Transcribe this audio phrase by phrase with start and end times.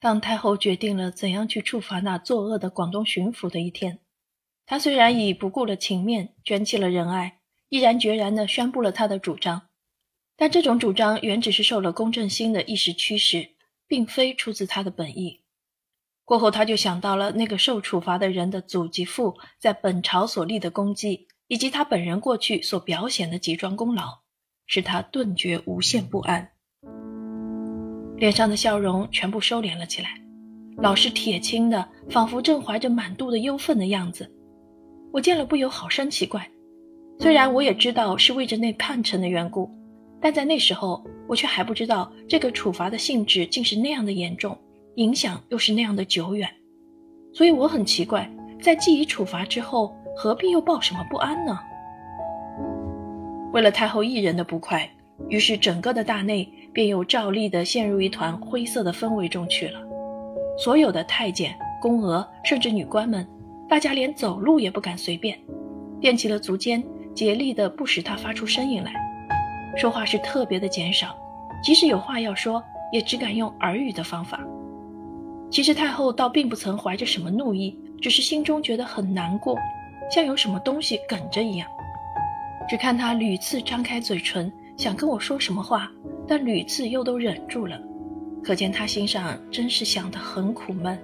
[0.00, 3.98] 当太后决定了怎样去处罚那作恶的广东巡抚的一天，
[4.64, 9.68] 他虽然已不顾了情面，卷起了仁爱，毅然决然地宣布了他的主张，
[10.36, 13.56] 但这种主张原只是受了龚正兴的一时驱使，
[13.88, 15.42] 并非出自他的本意。
[16.24, 24.20] 过后，他就想到了那个受处罚的人的祖籍父在本朝所立的功绩，以及他本人过去所表显的几桩功劳，
[24.66, 26.52] 使他顿觉无限不安。
[28.18, 30.08] 脸上的笑容全部收敛了起来，
[30.78, 34.28] 老是铁青的，仿佛正怀着满肚的忧愤的样子。
[35.12, 36.44] 我见了不由好生奇怪，
[37.20, 39.70] 虽然我也知道是为着那叛臣的缘故，
[40.20, 44.58] 但在那时候我却还不知道这个处罚的性质竟是那样的严重，
[44.96, 46.50] 影响又是那样的久远。
[47.32, 48.28] 所以我很奇怪，
[48.60, 51.56] 在既已处罚之后，何必又抱什么不安呢？
[53.52, 54.90] 为了太后一人的不快，
[55.28, 56.48] 于是整个的大内。
[56.70, 59.80] 便又照例的陷入一团灰色的氛围中去了。
[60.56, 63.26] 所有的太监、宫娥，甚至女官们，
[63.68, 65.36] 大家连走路也不敢随便，
[66.00, 68.92] 踮起了足尖，竭力的不使他发出声音来。
[69.76, 71.16] 说话是特别的减少，
[71.60, 74.38] 即使有话要说，也只敢用耳语的方法。
[75.50, 79.56] 其实太后倒并不曾怀着什么怒意，只是心中觉得很难过，
[80.14, 81.68] 像有什么东西梗着一样。
[82.68, 85.92] 只看她屡次张开嘴唇，想跟我说什么话。
[86.26, 87.80] 但屡次又都忍住了，
[88.44, 90.98] 可见他心上真是想得很苦闷。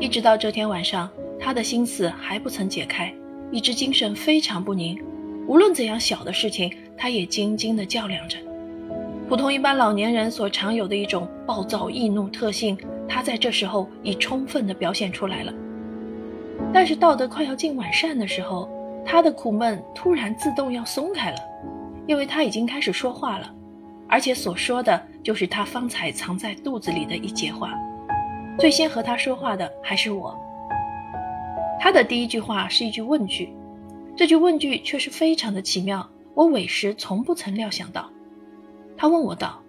[0.00, 1.08] 一直到这天晚上，
[1.38, 3.12] 他的心思还不曾解开，
[3.52, 4.98] 以致精神非常不宁。
[5.46, 8.38] 无论怎样小的事情，他也斤斤地较量着。
[9.28, 15.52] 普通一般老年人所常有的一种暴躁易怒特性，他在这时候已充分地表现出来了。
[16.72, 18.66] 但是到得快要进晚膳的时候，
[19.04, 21.36] 他的苦闷突然自动要松开了，
[22.08, 23.54] 因为他已经开始说话了。
[24.08, 27.74] 而且所说的就是他方才藏在肚子里的一节话。
[28.58, 30.36] 最先和他说话的还是我。
[31.78, 33.48] 他的第一句话是一句问句，
[34.16, 38.10] 这句问句却是非常的奇妙，我委实从不曾料想到。
[38.96, 39.62] 他问我道：“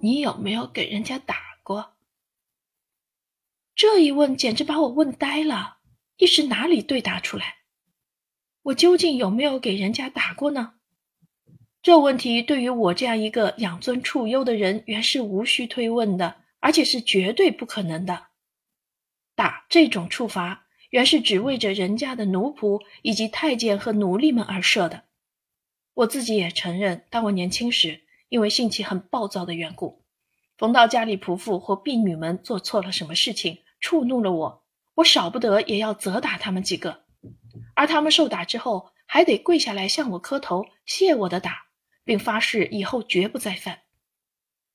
[0.00, 1.92] 你有没有给人家打过？”
[3.76, 5.76] 这一问简直把我问呆了，
[6.16, 7.58] 一时哪里对答出来？
[8.62, 10.72] 我究竟有没有给人家打过呢？
[11.88, 18.26] 这问题对于我这样一个养尊处优的人，原是无需推问的，而且是绝对不可能的。
[19.34, 25.04] 打这种处罚，原是只为着人家的奴仆以及太监和奴隶们而设的。
[25.94, 30.02] 我自己也承认，当我年轻时，因为性气很暴躁的缘故，
[30.58, 34.62] 逢到家里仆妇或婢女们做错了什么事情，触怒了我，
[34.96, 37.04] 我少不得也要责打他们几个，
[37.74, 41.67] 而他们受打之后，还得跪下来向我磕头，谢我的打。
[42.08, 43.82] 并发誓以后绝不再犯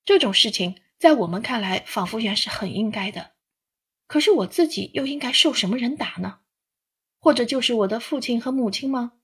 [0.04, 3.32] 这种事情，在我们看来仿佛原是很应该的。
[4.06, 6.42] 可是我自己又应该受什么人打呢？
[7.18, 9.14] 或者就是我的父亲和母亲吗？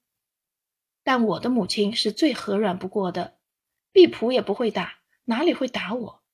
[1.04, 3.38] 但我的母亲是最和软不过的，
[3.92, 6.24] 婢仆也不会打，哪里会打我？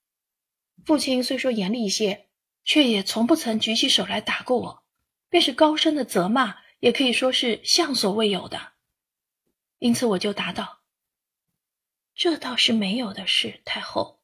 [0.83, 2.31] 父亲虽说严厉一些，
[2.65, 4.85] 却也从不曾举起手来打过我，
[5.29, 8.73] 便是高声的责骂，也可以说是向所未有的。
[9.79, 10.76] 因此我就答道。
[12.17, 14.23] 这倒是没有的事，太后。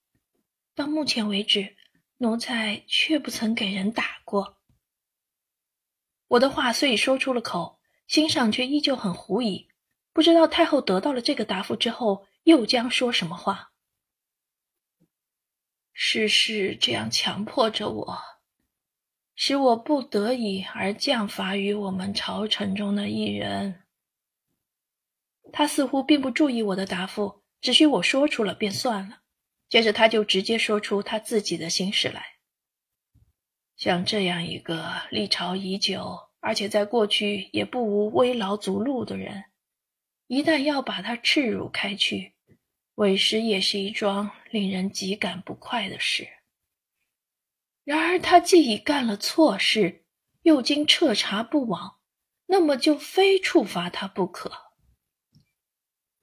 [0.75, 1.77] 到目前为止，
[2.17, 4.59] 奴才却不曾给人打过。
[6.29, 9.69] 我的话虽已说出了口，心上却依旧很狐疑，
[10.15, 13.73] 不知道太后得到了这个答复之后，又将说什么话。
[15.93, 18.19] 世事这样强迫着我，
[19.35, 23.83] 使我不得已而降罚于我们朝臣中的一人。
[25.53, 27.42] 他似乎并不注意我的答复。
[27.63, 29.23] 只需我说出了便算了，
[29.69, 32.27] 接着他就直接说出他自己的心事来。
[33.77, 39.45] 像这样一个历朝已久，而且在过去也不无危劳足禄的人，
[40.27, 42.35] 一旦要把他斥辱开去，
[42.97, 46.29] 委实也是一桩令人极感不快的事。
[47.85, 50.05] 然而他既已干了错事，
[50.43, 51.99] 又经彻查不枉，
[52.47, 54.72] 那么就非处罚他不可。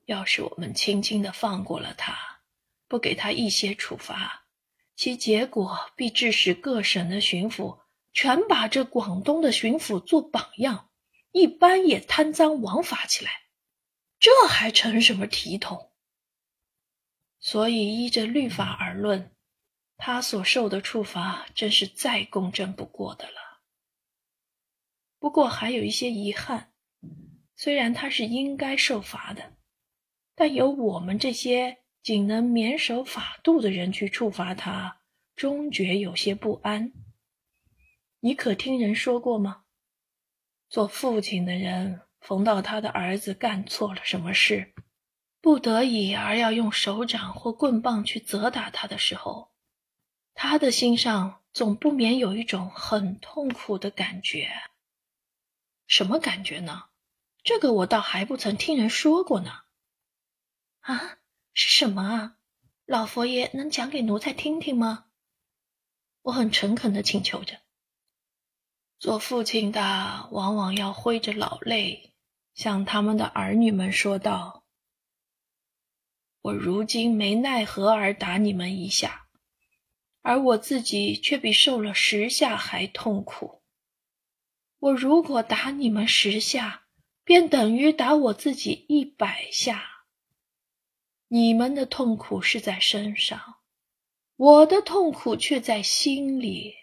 [0.09, 2.41] 要是我们轻轻的放过了他，
[2.87, 4.47] 不给他一些处罚，
[4.95, 10.89] 其结果必致使各省的巡抚全把这广东的巡抚做榜样，
[11.31, 13.31] 一般也贪赃枉法起来，
[14.19, 15.93] 这还成什么体统？
[17.39, 19.35] 所以依着律法而论，
[19.95, 23.61] 他所受的处罚真是再公正不过的了。
[25.19, 26.73] 不过还有一些遗憾，
[27.55, 29.58] 虽然他是应该受罚的。
[30.39, 35.01] 但由我们这些仅能免守法度的人去处罚他，
[35.35, 36.93] 终觉有些不安。
[38.21, 39.63] 你可听人说过吗？
[40.69, 44.73] 做父亲的人逢到他的儿子干错了什么事，
[45.41, 49.51] 不得已而要用手掌或棍棒去责打他的时候，
[50.33, 54.49] 他的心上总不免有一种很痛苦的感觉。
[55.85, 56.85] 什么感觉呢？
[57.43, 59.51] 这个我倒还不曾听人说过呢。
[60.89, 61.19] 啊，
[61.53, 62.37] 是什么啊？
[62.87, 65.05] 老佛爷能讲给奴才听听吗？
[66.23, 67.59] 我很诚恳的请求着。
[68.97, 72.15] 做父亲的往往要挥着老泪，
[72.55, 74.65] 向他们的儿女们说道
[76.41, 79.27] ：“我如今没奈何而打你们一下，
[80.23, 83.61] 而我自己却比受了十下还痛苦。
[84.79, 86.87] 我如果打你们十下，
[87.23, 89.88] 便等于打我自己一百下。
[91.31, 93.59] 你们的痛苦是在身上，
[94.35, 96.75] 我的痛苦却在心里。”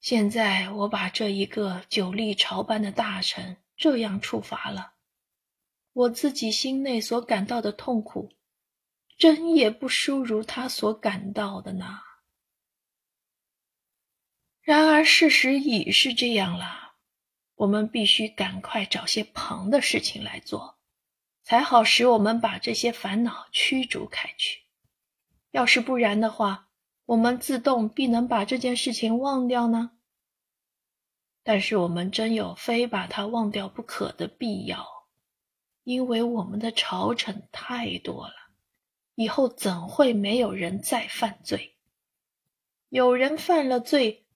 [0.00, 4.94] 现在我把这一个久立朝班的大臣这样处罚了，
[5.92, 8.32] 我自己心内所感到的痛苦，
[9.18, 12.00] 真也不输如他所感到的呢。
[14.62, 16.94] 然而事实已是这样了，
[17.56, 20.79] 我们必须赶快找些旁的事情来做，
[21.42, 24.62] 才好使我们把这些烦恼驱逐开去。
[25.50, 26.68] 要是不然的话，
[27.06, 29.92] 我们自动必能把这件事情忘掉呢。
[31.42, 34.86] 但是我们真有非把它忘掉不可的必要，
[35.82, 38.34] 因为我们的朝臣太多了，
[39.14, 41.76] 以后怎会没有人再犯罪？
[42.90, 44.26] 有人犯了罪，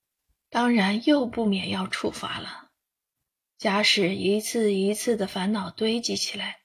[0.49, 2.71] 当然又不免要处罚了。
[3.59, 6.64] 假使一次一次的烦恼堆积起来，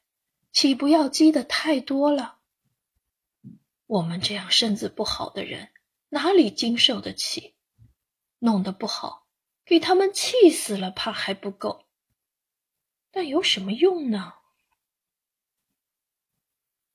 [0.51, 2.37] 岂不要积的太多了？
[3.85, 5.69] 我们这样身子不好的人，
[6.09, 7.55] 哪里经受得起？
[8.39, 9.27] 弄得不好，
[9.65, 11.85] 给他们气死了，怕还不够。
[13.11, 14.33] 但有什么用呢？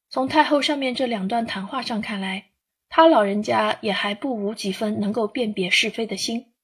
[0.08, 2.52] 从太后上面这两段谈话上看来，
[2.88, 6.54] 他老人家也还不无几分能够辨别是非的心。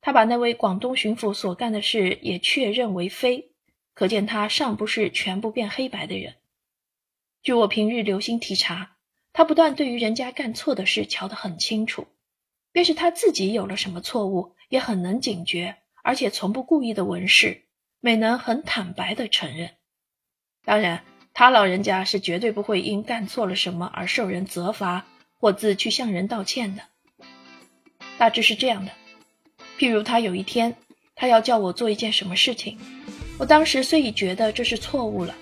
[0.00, 3.49] 他把那位广东巡抚所干的事也确认为非，
[3.94, 6.36] 可见他尚不是全部变黑白的人。
[7.42, 8.96] 据我平日留心体察。
[9.32, 12.08] 他不但对于人家干错的事瞧得很清楚，
[12.72, 17.62] 便是他自己有了什么错误，也很能警觉，而且从不故意的文事，
[18.00, 19.70] 美能很坦白的承认。
[20.64, 25.06] 当然，他老人家是绝对不会因干错了什么而受人责罚，
[25.38, 26.82] 或自去向人道歉的。
[28.18, 28.90] 大致是这样的：
[29.78, 30.76] 譬如他有一天，
[31.14, 32.80] 他要叫我做一件什么事情，
[33.40, 35.34] 我当时虽已觉得这是错误了。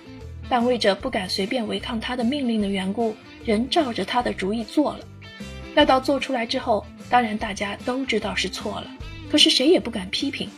[0.51, 3.15] 但为着不敢随便违抗他的命令的缘故，
[3.45, 5.05] 仍照着他的主意做了。
[5.75, 8.89] 待到做出来之后，当然大家都知道是错了，
[9.29, 10.49] 可是谁也不敢批评。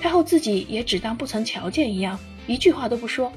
[0.00, 3.32] 太后自己也只当不曾瞧见一样，一句话都不说。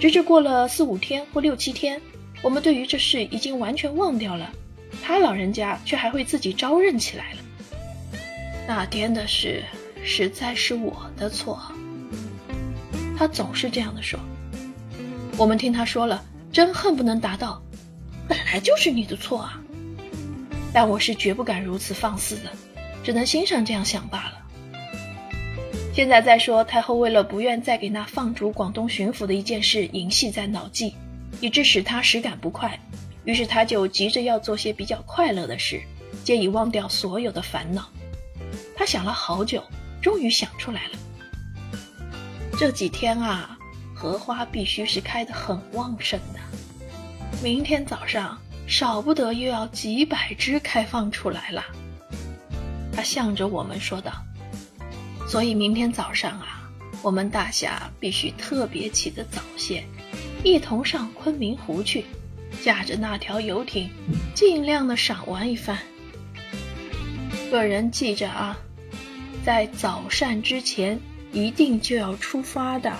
[0.00, 2.00] 直至过了四五天或六七天，
[2.42, 4.52] 我们对于这事已经完全忘掉了，
[5.00, 7.38] 他老人家却还会自己招认起来了。
[8.66, 9.62] 那天的事
[10.02, 11.62] 实在是我的错，
[13.16, 14.18] 他总是这样的说。
[15.36, 16.22] 我们听他说了，
[16.52, 17.62] 真恨不能答道
[18.28, 19.60] ：“本来就是你的错啊！”
[20.72, 22.50] 但我是绝不敢如此放肆的，
[23.02, 24.38] 只能心上这样想罢了。
[25.94, 30.94] 现在再说，太后为了不愿再给那放逐广东巡抚的一件事萦系在脑际，
[31.40, 32.78] 以致使他实感不快，
[33.24, 35.82] 于是他就急着要做些比较快乐的事，
[36.24, 37.88] 借以忘掉所有的烦恼。
[38.74, 39.62] 他想了好久，
[40.00, 40.98] 终于想出来了。
[42.62, 43.58] 这几天啊。
[43.92, 46.38] 荷花必须是开得很旺盛的，
[47.42, 51.64] 明天早上少不得又要几百枝开放出来了。
[52.92, 54.12] 他向着我们说道
[55.26, 56.70] ：“所以明天早上啊，
[57.02, 59.84] 我们大侠必须特别起得早些，
[60.44, 62.04] 一同上昆明湖去，
[62.62, 63.90] 驾着那条游艇，
[64.36, 65.76] 尽量的赏玩一番。
[67.50, 68.56] 个人记着啊，
[69.44, 71.00] 在早膳之前
[71.32, 72.96] 一定就要出发的。”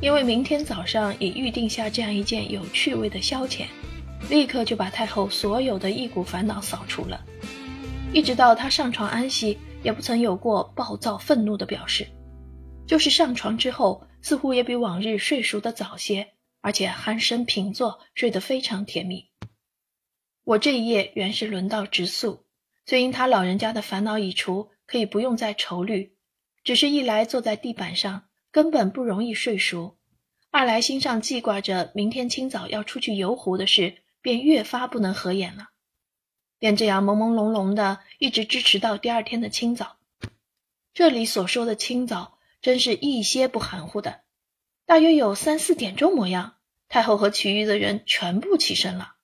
[0.00, 3.66] 因为明天早上已预定下这样一件有趣味的消遣，
[4.28, 7.24] 立刻就把太后所有的一股烦恼扫除了，
[8.12, 12.06] 一直到她上床安息，也不曾有过暴躁愤怒的表示。
[12.84, 19.30] 就是上床之后，似乎也比往日睡熟的早些，而且鼾声平坐，睡得非常甜蜜。
[20.42, 22.44] 我这一夜原是轮到直宿，
[22.86, 26.16] 虽因他老人家的烦恼已除，可以不用再愁虑，
[26.64, 28.24] 只是一来坐在地板上。
[28.50, 29.96] 根本不容易睡熟，
[30.50, 35.70] 二来心上记挂着明天清早要出去游湖的事，便越发不能合眼了。
[36.58, 39.96] 便这样朦朦胧胧的，一直支持到第二天的清早。
[40.92, 44.20] 这里所说的清早，真是一些不含糊的。
[44.84, 46.56] 大约有三四点钟模样，
[46.90, 49.14] 太后和其余的人全部起身了。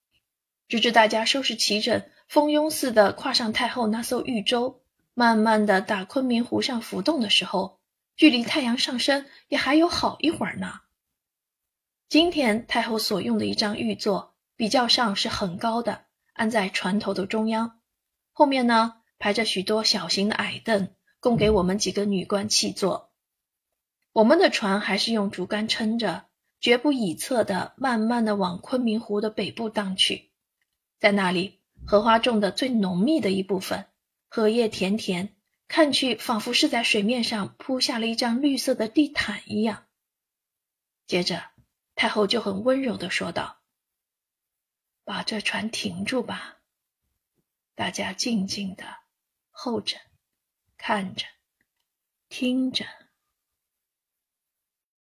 [0.69, 4.81] 直至大家收拾齐整，蜂拥似的跨上太后那艘玉舟，
[5.19, 7.81] 慢慢的打昆明湖上浮动的时候，
[8.15, 10.75] 距离太阳上升也还有好一会儿呢。
[12.09, 17.81] 今天太后所用的一张玉座，比较上是很高的，安在船头的中央，
[18.33, 23.11] 后面呢排着许多小型的矮凳，供给我们几个女官弃坐。
[24.13, 26.27] 我们的船还是用竹竿撑着，
[26.61, 30.31] 绝不倚侧的，慢慢的往昆明湖的北部荡去。
[31.01, 33.87] 在那里，荷花种的最浓密的一部分，
[34.29, 35.35] 荷叶田田，
[35.67, 39.89] 看去仿佛是在水面上铺下了一张绿色的地毯一样。
[41.07, 41.51] 接着，
[41.95, 43.63] 太后就很温柔的说道
[45.05, 46.59] ：“把这船停住吧，
[47.75, 48.85] 大家静静的
[49.51, 49.97] 候着，
[50.77, 51.25] 看着，
[52.29, 52.85] 听着。”